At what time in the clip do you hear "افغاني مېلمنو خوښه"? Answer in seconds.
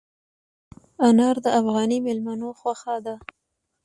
1.59-2.95